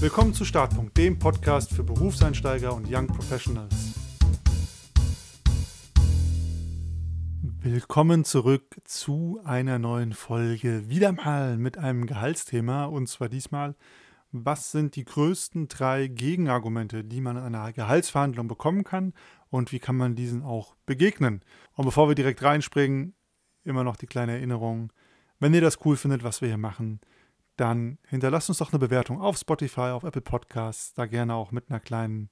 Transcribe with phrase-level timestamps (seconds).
[0.00, 3.94] Willkommen zu Startpunkt, dem Podcast für Berufseinsteiger und Young Professionals.
[7.42, 10.88] Willkommen zurück zu einer neuen Folge.
[10.88, 13.74] Wieder mal mit einem Gehaltsthema und zwar diesmal,
[14.30, 19.14] was sind die größten drei Gegenargumente, die man in einer Gehaltsverhandlung bekommen kann
[19.50, 21.42] und wie kann man diesen auch begegnen?
[21.74, 23.14] Und bevor wir direkt reinspringen,
[23.64, 24.92] immer noch die kleine Erinnerung,
[25.40, 27.00] wenn ihr das cool findet, was wir hier machen,
[27.58, 31.68] dann hinterlasst uns doch eine Bewertung auf Spotify, auf Apple Podcasts, da gerne auch mit
[31.68, 32.30] einer kleinen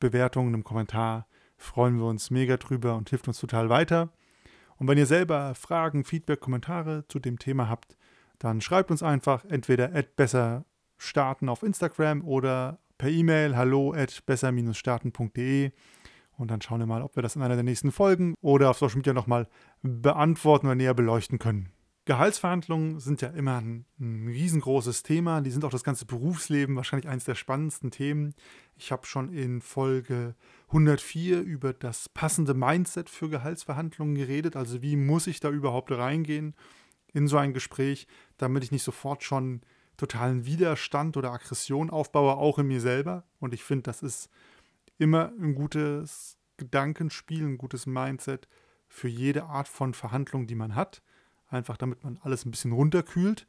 [0.00, 1.26] Bewertung, einem Kommentar.
[1.56, 4.10] Freuen wir uns mega drüber und hilft uns total weiter.
[4.76, 7.96] Und wenn ihr selber Fragen, Feedback, Kommentare zu dem Thema habt,
[8.38, 10.64] dann schreibt uns einfach entweder besser
[10.98, 15.72] starten auf Instagram oder per E-Mail hallo at besser-starten.de
[16.36, 18.78] und dann schauen wir mal, ob wir das in einer der nächsten Folgen oder auf
[18.78, 19.48] Social Media nochmal
[19.82, 21.72] beantworten oder näher beleuchten können.
[22.04, 25.40] Gehaltsverhandlungen sind ja immer ein, ein, riesengroßes Thema.
[25.40, 28.34] Die sind auch das ganze Berufsleben wahrscheinlich eines der spannendsten Themen.
[28.76, 30.34] Ich habe schon in Folge
[30.68, 34.56] 104 über das passende Mindset für Gehaltsverhandlungen geredet.
[34.56, 36.56] Also wie muss ich da überhaupt reingehen
[37.12, 39.60] in so ein Gespräch, damit ich nicht sofort schon
[39.96, 43.24] totalen Widerstand oder Aggression aufbaue, auch in mir selber.
[43.38, 44.28] Und ich finde, das ist
[44.98, 48.48] immer ein gutes Gedankenspiel, ein gutes Mindset
[48.88, 51.00] für jede Art von Verhandlung, die man hat
[51.52, 53.46] einfach damit man alles ein bisschen runterkühlt.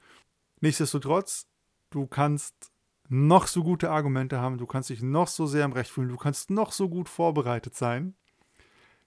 [0.61, 1.47] Nichtsdestotrotz,
[1.89, 2.71] du kannst
[3.09, 6.17] noch so gute Argumente haben, du kannst dich noch so sehr im Recht fühlen, du
[6.17, 8.15] kannst noch so gut vorbereitet sein.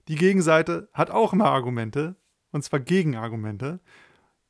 [0.07, 2.15] Die Gegenseite hat auch immer Argumente,
[2.51, 3.79] und zwar Gegenargumente,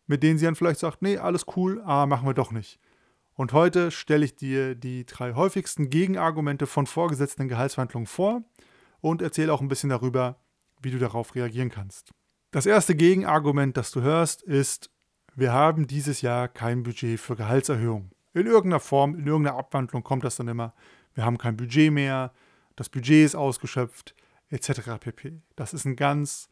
[0.06, 2.80] mit denen sie dann vielleicht sagt, nee, alles cool, aber machen wir doch nicht.
[3.34, 8.44] Und heute stelle ich dir die drei häufigsten Gegenargumente von vorgesetzten Gehaltsverhandlungen vor
[9.00, 10.40] und erzähle auch ein bisschen darüber,
[10.82, 12.12] wie du darauf reagieren kannst.
[12.52, 14.90] Das erste Gegenargument, das du hörst, ist,
[15.36, 18.12] wir haben dieses Jahr kein Budget für Gehaltserhöhung.
[18.34, 20.74] In irgendeiner Form, in irgendeiner Abwandlung kommt das dann immer,
[21.14, 22.32] wir haben kein Budget mehr,
[22.76, 24.16] das Budget ist ausgeschöpft,
[24.50, 24.98] etc.
[25.00, 25.42] pp.
[25.56, 26.48] Das ist ein ganz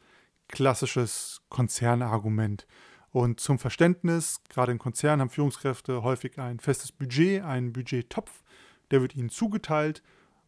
[0.48, 2.66] klassisches Konzernargument.
[3.10, 8.42] Und zum Verständnis, gerade in Konzernen haben Führungskräfte häufig ein festes Budget, einen Budgettopf,
[8.90, 10.02] der wird ihnen zugeteilt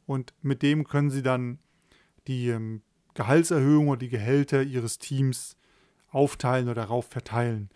[0.05, 1.59] und mit dem können sie dann
[2.27, 2.83] die ähm,
[3.19, 5.56] Gehaltserhöhung oder die Gehälter ihres Teams
[6.11, 7.69] aufteilen oder darauf verteilen.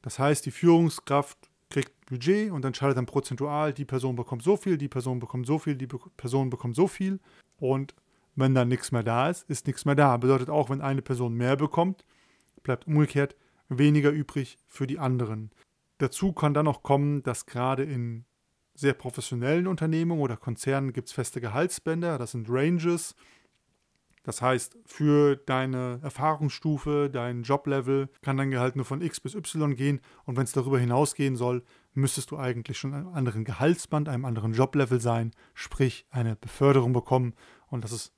[0.00, 1.36] Das heißt, die Führungskraft
[1.68, 5.58] kriegt Budget und entscheidet dann prozentual, die Person bekommt so viel, die Person bekommt so
[5.58, 7.20] viel, die Be Person bekommt so viel.
[7.58, 7.94] Und
[8.34, 10.16] wenn dann nichts mehr da ist, ist nichts mehr da.
[10.16, 12.06] Bedeutet auch, wenn eine Person mehr bekommt,
[12.62, 13.36] bleibt umgekehrt
[13.68, 15.50] weniger übrig für die anderen.
[15.98, 18.24] Dazu kann dann noch kommen, dass gerade in
[18.74, 23.14] sehr professionellen Unternehmungen oder Konzernen gibt es feste Gehaltsbänder, das sind Ranges.
[24.28, 29.74] Das heißt, für deine Erfahrungsstufe, dein Joblevel kann dein Gehalt nur von X bis Y
[29.74, 30.02] gehen.
[30.26, 34.52] Und wenn es darüber hinausgehen soll, müsstest du eigentlich schon einem anderen Gehaltsband, einem anderen
[34.52, 37.32] Joblevel sein, sprich eine Beförderung bekommen.
[37.68, 38.12] Und das ist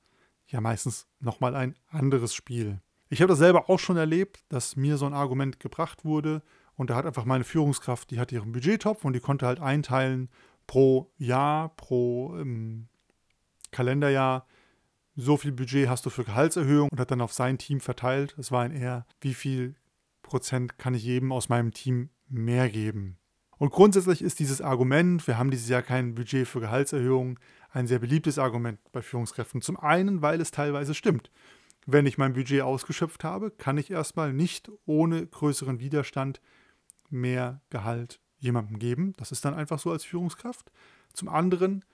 [0.47, 2.81] ja meistens nochmal ein anderes Spiel.
[3.07, 6.41] Ich habe das selber auch schon erlebt, dass mir so ein Argument gebracht wurde.
[6.75, 10.27] Und da hat einfach meine Führungskraft, die hat ihren Budgettopf und die konnte halt einteilen
[10.67, 12.89] pro Jahr, pro ähm,
[13.71, 14.45] Kalenderjahr,
[15.15, 18.35] so viel Budget hast du für Gehaltserhöhung und hat dann auf sein Team verteilt.
[18.37, 19.75] Es war ein eher, wie viel
[20.21, 23.17] Prozent kann ich jedem aus meinem Team mehr geben.
[23.57, 27.39] Und grundsätzlich ist dieses Argument, wir haben dieses Jahr kein Budget für Gehaltserhöhung,
[27.69, 29.61] ein sehr beliebtes Argument bei Führungskräften.
[29.61, 31.29] Zum einen, weil es teilweise stimmt.
[31.85, 36.41] Wenn ich mein Budget ausgeschöpft habe, kann ich erstmal nicht ohne größeren Widerstand
[37.09, 39.13] mehr Gehalt jemandem geben.
[39.17, 40.71] Das ist dann einfach so als Führungskraft.
[41.13, 41.85] Zum anderen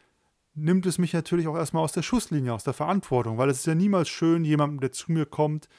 [0.58, 3.68] nimmt es mich natürlich auch erstmal aus der Schusslinie, aus der Verantwortung, weil es ist
[3.68, 5.70] ja niemals schön, jemandem, der zu mir kommt,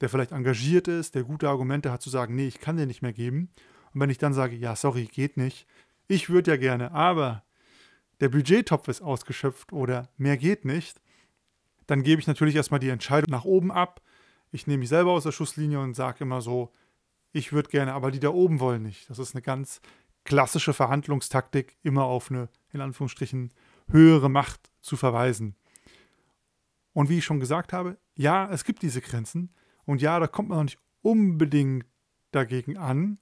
[0.00, 3.02] der vielleicht engagiert ist, der gute Argumente hat, zu sagen, nee, ich kann dir nicht
[3.02, 3.50] mehr geben.
[3.92, 5.66] Und wenn ich dann sage, ja, sorry, geht nicht,
[6.06, 7.42] ich würde ja gerne, aber
[8.20, 11.00] der Budgettopf ist ausgeschöpft oder mehr geht nicht,
[11.86, 14.00] dann gebe ich natürlich erstmal die Entscheidung nach oben ab.
[14.52, 16.72] Ich nehme mich selber aus der Schusslinie und sage immer so,
[17.32, 19.10] ich würde gerne, aber die da oben wollen nicht.
[19.10, 19.80] Das ist eine ganz
[20.24, 23.52] klassische Verhandlungstaktik, immer auf eine, in Anführungsstrichen,
[23.88, 25.56] höhere Macht zu verweisen.
[26.92, 30.48] Und wie ich schon gesagt habe, ja, es gibt diese Grenzen und ja, da kommt
[30.48, 31.86] man noch nicht unbedingt
[32.30, 33.18] dagegen an,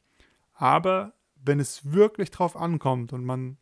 [0.54, 3.58] aber wenn es wirklich drauf ankommt und man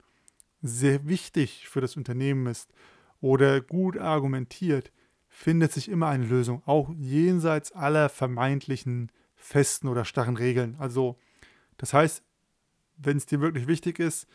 [0.61, 2.73] sehr wichtig für das Unternehmen ist
[3.21, 4.93] oder gut argumentiert,
[5.29, 10.75] findet sich immer eine Lösung, auch jenseits aller vermeintlichen festen oder starren Regeln.
[10.79, 11.19] Also,
[11.77, 12.25] das heißt,
[12.97, 14.27] wenn es dir wirklich wichtig ist,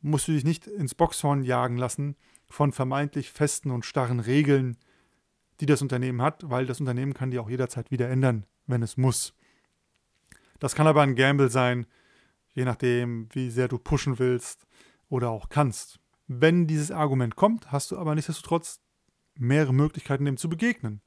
[0.00, 2.16] musst du dich nicht ins Boxhorn jagen lassen
[2.48, 4.76] von vermeintlich festen und starren Regeln,
[5.60, 8.96] die das Unternehmen hat, weil das Unternehmen kann die auch jederzeit wieder ändern, wenn es
[8.96, 9.34] muss.
[10.58, 11.86] Das kann aber ein Gamble sein,
[12.54, 14.66] je nachdem, wie sehr du pushen willst
[15.08, 15.98] oder auch kannst.
[16.26, 18.80] Wenn dieses Argument kommt, hast du aber nichtsdestotrotz
[19.38, 21.00] mehrere Möglichkeiten, dem zu begegnen.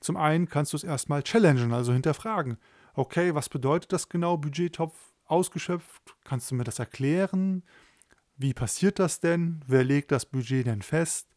[0.00, 2.58] Zum einen kannst du es erstmal challengen, also hinterfragen.
[2.94, 6.16] Okay, was bedeutet das genau, Budgettopf ausgeschöpft?
[6.24, 7.62] Kannst du mir das erklären?
[8.36, 9.60] Wie passiert das denn?
[9.66, 11.28] Wer legt das Budget denn fest?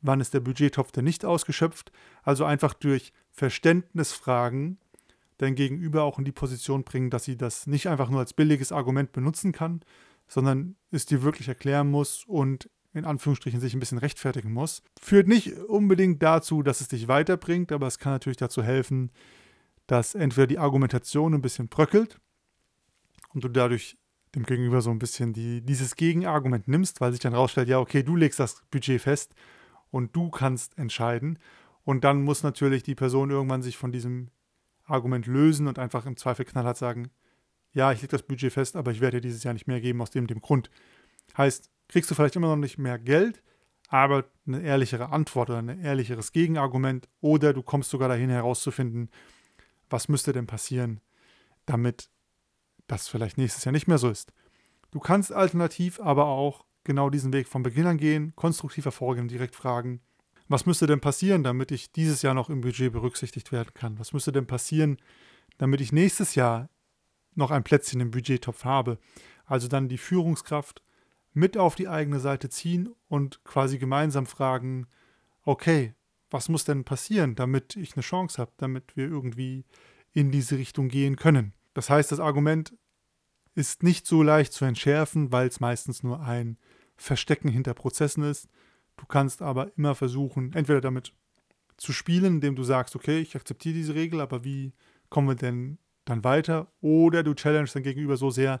[0.00, 1.92] Wann ist der Budgettopf denn nicht ausgeschöpft?
[2.22, 4.78] Also einfach durch Verständnisfragen
[5.36, 8.72] dein Gegenüber auch in die Position bringen, dass sie das nicht einfach nur als billiges
[8.72, 9.80] Argument benutzen kann,
[10.26, 14.82] sondern es dir wirklich erklären muss und in Anführungsstrichen sich ein bisschen rechtfertigen muss.
[15.00, 19.12] Führt nicht unbedingt dazu, dass es dich weiterbringt, aber es kann natürlich dazu helfen,
[19.86, 22.20] dass entweder die Argumentation ein bisschen bröckelt
[23.32, 23.96] und du dadurch
[24.34, 28.02] dem Gegenüber so ein bisschen die, dieses Gegenargument nimmst, weil sich dann rausstellt, ja, okay,
[28.02, 29.34] du legst das Budget fest
[29.90, 31.38] und du kannst entscheiden.
[31.84, 34.30] Und dann muss natürlich die Person irgendwann sich von diesem
[34.84, 37.10] Argument lösen und einfach im Zweifel knallhart sagen,
[37.72, 40.02] ja, ich lege das Budget fest, aber ich werde dir dieses Jahr nicht mehr geben
[40.02, 40.70] aus dem, dem Grund.
[41.36, 43.42] Heißt, kriegst du vielleicht immer noch nicht mehr Geld,
[43.88, 49.10] aber eine ehrlichere Antwort oder ein ehrlicheres Gegenargument oder du kommst sogar dahin herauszufinden,
[49.88, 51.00] was müsste denn passieren,
[51.66, 52.08] damit
[52.90, 54.32] das vielleicht nächstes Jahr nicht mehr so ist.
[54.90, 59.54] Du kannst alternativ aber auch genau diesen Weg von Beginn an gehen, konstruktiver vorgehen, direkt
[59.54, 60.00] fragen,
[60.48, 64.00] was müsste denn passieren, damit ich dieses Jahr noch im Budget berücksichtigt werden kann?
[64.00, 64.96] Was müsste denn passieren,
[65.58, 66.68] damit ich nächstes Jahr
[67.36, 68.98] noch ein Plätzchen im Budgettopf habe?
[69.44, 70.82] Also dann die Führungskraft
[71.32, 74.88] mit auf die eigene Seite ziehen und quasi gemeinsam fragen,
[75.44, 75.94] okay,
[76.30, 79.64] was muss denn passieren, damit ich eine Chance habe, damit wir irgendwie
[80.12, 81.54] in diese Richtung gehen können?
[81.74, 82.74] Das heißt, das Argument
[83.54, 86.58] ist nicht so leicht zu entschärfen, weil es meistens nur ein
[86.96, 88.48] Verstecken hinter Prozessen ist.
[88.96, 91.12] Du kannst aber immer versuchen, entweder damit
[91.76, 94.72] zu spielen, indem du sagst, okay, ich akzeptiere diese Regel, aber wie
[95.08, 96.70] kommen wir denn dann weiter?
[96.80, 98.60] Oder du challengest dein Gegenüber so sehr,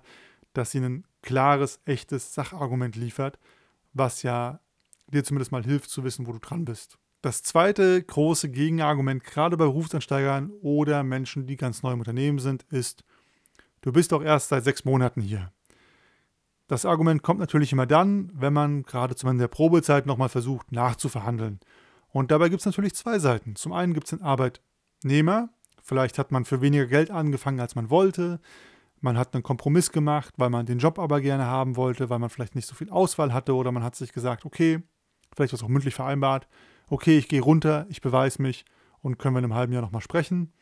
[0.54, 3.38] dass sie ein klares, echtes Sachargument liefert,
[3.92, 4.60] was ja
[5.08, 6.98] dir zumindest mal hilft zu wissen, wo du dran bist.
[7.22, 12.62] Das zweite große Gegenargument, gerade bei Berufsansteigern oder Menschen, die ganz neu im Unternehmen sind,
[12.70, 13.04] ist,
[13.82, 15.52] du bist doch erst seit sechs Monaten hier.
[16.66, 20.72] Das Argument kommt natürlich immer dann, wenn man gerade zum Ende der Probezeit nochmal versucht
[20.72, 21.60] nachzuverhandeln.
[22.08, 23.54] Und dabei gibt es natürlich zwei Seiten.
[23.54, 25.50] Zum einen gibt es den Arbeitnehmer,
[25.82, 28.40] vielleicht hat man für weniger Geld angefangen, als man wollte.
[29.00, 32.30] Man hat einen Kompromiss gemacht, weil man den Job aber gerne haben wollte, weil man
[32.30, 34.82] vielleicht nicht so viel Auswahl hatte oder man hat sich gesagt, okay,
[35.34, 36.48] vielleicht was auch mündlich vereinbart,
[36.90, 38.66] okay, ich gehe runter, ich beweise mich
[39.00, 40.52] und können wir in einem halben Jahr nochmal sprechen.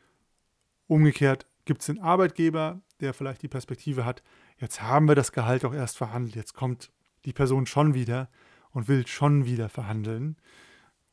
[0.86, 4.22] Umgekehrt gibt es den Arbeitgeber, der vielleicht die Perspektive hat,
[4.58, 6.90] jetzt haben wir das Gehalt auch erst verhandelt, jetzt kommt
[7.24, 8.28] die Person schon wieder
[8.70, 10.36] und will schon wieder verhandeln.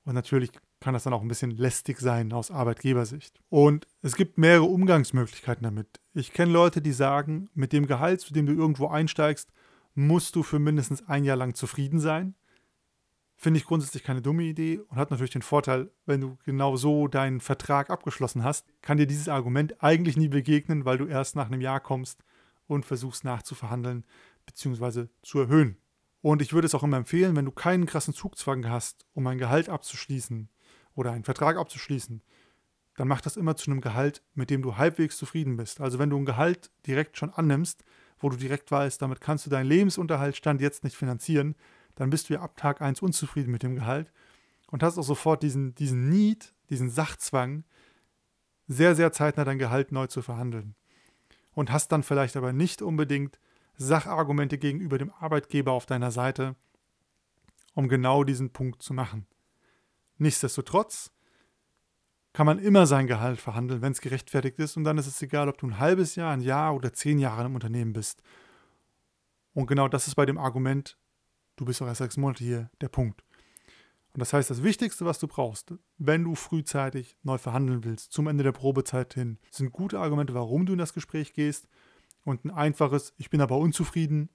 [0.04, 3.40] Und natürlich kann das dann auch ein bisschen lästig sein aus Arbeitgebersicht.
[3.50, 5.88] Und es gibt mehrere Umgangsmöglichkeiten damit.
[6.14, 9.52] Ich kenne Leute, die sagen, mit dem Gehalt, zu dem du irgendwo einsteigst,
[9.96, 12.36] musst du für mindestens ein Jahr lang zufrieden sein.
[13.38, 17.08] Finde ich grundsätzlich keine dumme Idee und hat natürlich den Vorteil, wenn du genau so
[17.08, 21.48] deinen Vertrag abgeschlossen hast, kann dir dieses Argument eigentlich nie begegnen, weil du erst nach
[21.48, 22.24] einem Jahr kommst
[22.68, 24.06] und versuchst nachzuverhandeln
[24.46, 25.08] bzw.
[25.22, 25.78] zu erhöhen.
[26.22, 29.38] Und ich würde es auch immer empfehlen, wenn du keinen krassen Zugzwang hast, um ein
[29.38, 30.50] Gehalt abzuschließen
[30.96, 32.24] oder einen Vertrag abzuschließen,
[32.96, 35.82] dann mach das immer zu einem Gehalt, mit dem du halbwegs zufrieden bist.
[35.82, 37.84] Also wenn du ein Gehalt direkt schon annimmst,
[38.20, 41.56] wo du direkt weißt, damit kannst du deinen Lebensunterhaltsstand jetzt nicht finanzieren,
[41.96, 44.12] dann bist du ja ab Tag 1 unzufrieden mit dem Gehalt
[44.68, 47.64] und hast auch sofort diesen, diesen Need, diesen Sachzwang,
[48.68, 50.76] sehr, sehr zeitnah dein Gehalt neu zu verhandeln
[51.54, 53.40] und hast dann vielleicht aber nicht unbedingt
[53.78, 56.56] Sachargumente gegenüber dem Arbeitgeber auf deiner Seite,
[57.74, 59.28] um genau diesen Punkt zu machen.
[60.18, 61.12] Nichtsdestotrotz
[62.32, 65.48] kann man immer sein Gehalt verhandeln, wenn es gerechtfertigt ist, und dann ist es egal,
[65.50, 68.22] ob du ein halbes Jahr, ein Jahr oder zehn Jahre im Unternehmen bist.
[69.54, 70.98] Und genau das ist bei dem Argument,
[71.56, 73.24] du bist doch erst sechs Monate hier, der Punkt.
[74.14, 78.28] Und das heißt, das Wichtigste, was du brauchst, wenn du frühzeitig neu verhandeln willst, zum
[78.28, 81.68] Ende der Probezeit hin, sind gute Argumente, warum du in das Gespräch gehst.
[82.24, 84.30] Und ein einfaches, ich bin aber unzufrieden,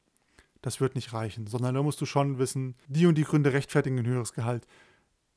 [0.60, 3.98] das wird nicht reichen, sondern da musst du schon wissen, die und die Gründe rechtfertigen
[3.98, 4.66] ein höheres Gehalt.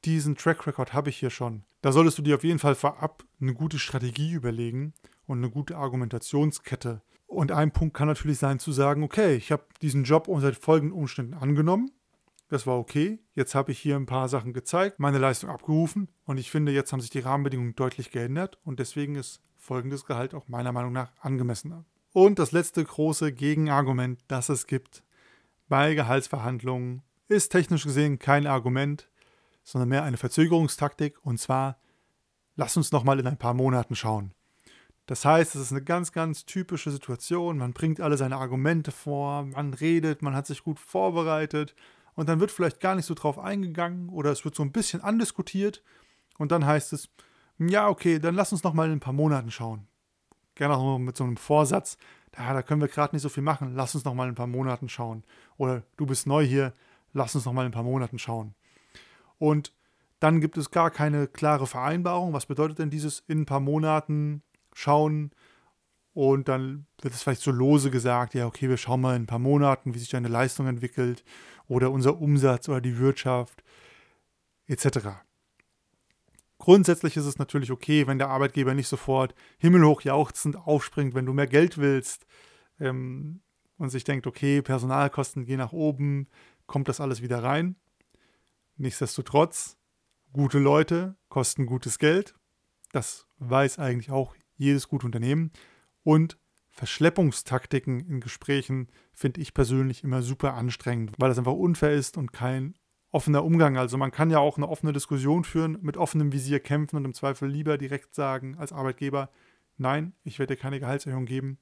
[0.03, 1.63] Diesen Track Record habe ich hier schon.
[1.81, 4.93] Da solltest du dir auf jeden Fall vorab eine gute Strategie überlegen
[5.25, 7.01] und eine gute Argumentationskette.
[7.33, 10.97] Und ein Punkt kann natürlich sein zu sagen, okay, ich habe diesen Job unter folgenden
[10.97, 11.91] Umständen angenommen
[12.53, 13.19] das war okay.
[13.33, 16.93] Jetzt habe ich hier ein paar Sachen gezeigt, meine Leistung abgerufen und ich finde, jetzt
[16.93, 21.11] haben sich die Rahmenbedingungen deutlich geändert und deswegen ist folgendes Gehalt auch meiner Meinung nach
[21.19, 21.83] angemessener.
[22.11, 25.03] Und das letzte große Gegenargument, das es gibt
[25.67, 29.09] bei Gehaltsverhandlungen, ist technisch gesehen kein Argument,
[29.63, 31.79] sondern mehr eine Verzögerungstaktik und zwar,
[32.55, 34.35] lass uns nochmal in ein paar Monaten schauen.
[35.05, 37.57] Das heißt, es ist eine ganz, ganz typische Situation.
[37.57, 41.75] Man bringt alle seine Argumente vor, man redet, man hat sich gut vorbereitet
[42.15, 45.01] und dann wird vielleicht gar nicht so drauf eingegangen oder es wird so ein bisschen
[45.01, 45.83] andiskutiert
[46.37, 47.09] und dann heißt es,
[47.59, 49.87] ja, okay, dann lass uns noch mal in ein paar Monaten schauen.
[50.55, 51.97] Gerne auch mit so einem Vorsatz,
[52.37, 54.35] ja, da können wir gerade nicht so viel machen, lass uns noch mal in ein
[54.35, 55.23] paar Monaten schauen.
[55.57, 56.73] Oder du bist neu hier,
[57.13, 58.55] lass uns noch mal in ein paar Monaten schauen.
[59.37, 59.73] Und
[60.19, 62.33] dann gibt es gar keine klare Vereinbarung.
[62.33, 64.41] Was bedeutet denn dieses in ein paar Monaten
[64.75, 65.31] schauen?
[66.13, 69.27] Und dann wird es vielleicht so lose gesagt, ja, okay, wir schauen mal in ein
[69.27, 71.23] paar Monaten, wie sich deine Leistung entwickelt
[71.67, 73.63] oder unser Umsatz oder die Wirtschaft
[74.67, 75.23] etc.
[76.59, 81.33] Grundsätzlich ist es natürlich okay, wenn der Arbeitgeber nicht sofort himmelhoch jauchzend aufspringt, wenn du
[81.33, 82.25] mehr Geld willst
[82.79, 83.41] ähm,
[83.77, 86.27] und sich denkt, okay, Personalkosten gehen nach oben,
[86.67, 87.75] kommt das alles wieder rein.
[88.77, 89.77] Nichtsdestotrotz,
[90.31, 92.35] gute Leute kosten gutes Geld.
[92.91, 95.51] Das weiß eigentlich auch jedes gute Unternehmen.
[96.03, 96.37] Und
[96.69, 102.33] Verschleppungstaktiken in Gesprächen finde ich persönlich immer super anstrengend, weil das einfach unfair ist und
[102.33, 102.73] kein
[103.11, 103.77] offener Umgang.
[103.77, 107.13] Also man kann ja auch eine offene Diskussion führen, mit offenem Visier kämpfen und im
[107.13, 109.29] Zweifel lieber direkt sagen als Arbeitgeber,
[109.77, 111.59] nein, ich werde dir keine Gehaltserhöhung geben,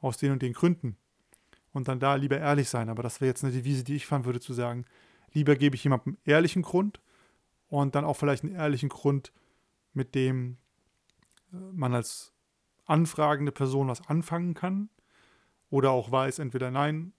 [0.00, 0.96] aus den und den Gründen.
[1.72, 2.88] Und dann da lieber ehrlich sein.
[2.88, 4.84] Aber das wäre jetzt eine Devise, die ich fahren würde, zu sagen,
[5.32, 7.00] lieber gebe ich jemandem ehrlichen Grund
[7.68, 9.32] und dann auch vielleicht einen ehrlichen Grund,
[9.92, 10.58] mit dem
[11.52, 12.31] äh, man als
[12.86, 14.88] anfragende Person was anfangen kann
[15.70, 17.12] oder auch weiß, entweder nein,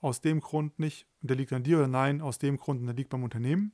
[0.00, 2.86] aus dem Grund nicht und der liegt an dir oder nein, aus dem Grund und
[2.86, 3.72] der liegt beim Unternehmen.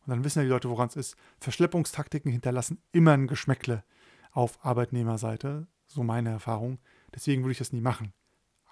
[0.00, 1.16] Und dann wissen ja die Leute, woran es ist.
[1.38, 3.84] Verschleppungstaktiken hinterlassen immer ein Geschmäckle
[4.32, 6.78] auf Arbeitnehmerseite, so meine Erfahrung.
[7.14, 8.12] Deswegen würde ich das nie machen.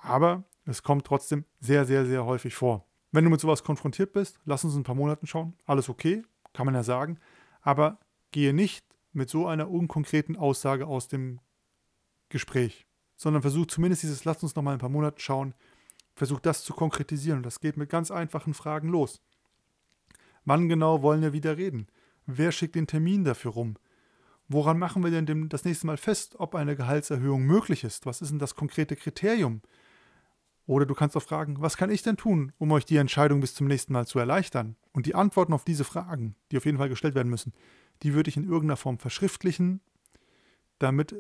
[0.03, 2.85] Aber es kommt trotzdem sehr, sehr, sehr häufig vor.
[3.13, 5.55] Wenn du mit sowas konfrontiert bist, lass uns ein paar Monaten schauen.
[5.67, 7.19] Alles okay, kann man ja sagen.
[7.61, 7.99] Aber
[8.33, 11.41] gehe nicht mit so einer unkonkreten Aussage aus dem
[12.31, 15.55] Gespräch, sondern versuch zumindest dieses Lass uns noch mal ein paar Monate schauen,
[16.15, 17.39] versucht das zu konkretisieren.
[17.39, 19.21] Und das geht mit ganz einfachen Fragen los.
[20.45, 21.87] Wann genau wollen wir wieder reden?
[22.27, 23.77] Wer schickt den Termin dafür rum?
[24.49, 28.07] Woran machen wir denn das nächste Mal fest, ob eine Gehaltserhöhung möglich ist?
[28.07, 29.63] Was ist denn das konkrete Kriterium?
[30.67, 33.55] Oder du kannst auch fragen, was kann ich denn tun, um euch die Entscheidung bis
[33.55, 34.77] zum nächsten Mal zu erleichtern?
[34.93, 37.53] Und die Antworten auf diese Fragen, die auf jeden Fall gestellt werden müssen,
[38.03, 39.81] die würde ich in irgendeiner Form verschriftlichen,
[40.79, 41.15] damit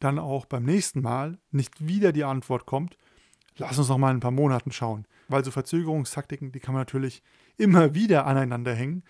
[0.00, 2.96] dann auch beim nächsten Mal nicht wieder die Antwort kommt,
[3.56, 5.06] lass uns noch mal in ein paar Monaten schauen.
[5.28, 7.22] Weil so Verzögerungstaktiken, die kann man natürlich
[7.56, 9.04] immer wieder aneinander hängen.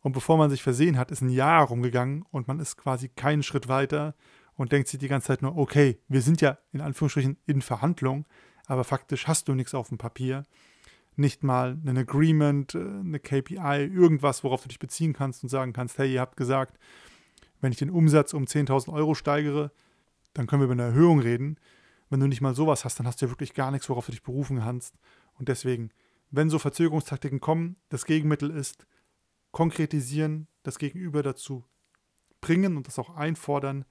[0.00, 3.42] Und bevor man sich versehen hat, ist ein Jahr rumgegangen und man ist quasi keinen
[3.42, 4.14] Schritt weiter
[4.56, 8.26] und denkt sich die ganze Zeit nur, okay, wir sind ja in Anführungsstrichen in Verhandlung,
[8.66, 10.44] aber faktisch hast du nichts auf dem Papier.
[11.16, 15.72] Nicht mal ein Agreement, äh, eine KPI, irgendwas, worauf du dich beziehen kannst und sagen
[15.72, 16.78] kannst, hey, ihr habt gesagt,
[17.60, 19.70] wenn ich den Umsatz um 10.000 Euro steigere,
[20.32, 21.56] dann können wir über eine Erhöhung reden.
[22.08, 24.12] Wenn du nicht mal sowas hast, dann hast du ja wirklich gar nichts, worauf du
[24.12, 24.98] dich berufen kannst.
[25.34, 25.90] Und deswegen,
[26.30, 28.86] wenn so Verzögerungstaktiken kommen, das Gegenmittel ist,
[29.52, 31.64] konkretisieren, das Gegenüber dazu
[32.40, 33.84] bringen und das auch einfordern,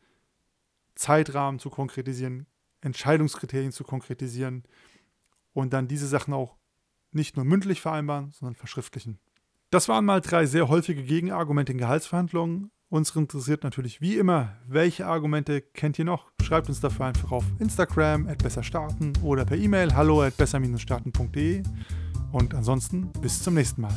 [0.96, 2.46] Zeitrahmen zu konkretisieren,
[2.81, 4.63] Entscheidungskriterien zu konkretisieren
[5.53, 6.58] und dann diese Sachen auch
[7.12, 9.19] nicht nur mündlich vereinbaren, sondern verschriftlichen.
[9.72, 12.72] Das waren mal drei sehr häufige Gegenargumente in Gehaltsverhandlungen.
[12.91, 16.31] Uns interessiert natürlich wie immer, welche Argumente kennt ihr noch?
[16.41, 21.62] Schreibt uns dafür einfach auf Instagram at besserstarten oder per E-Mail hallo at besser-starten.de
[22.31, 23.93] und ansonsten bis zum nächsten Mal.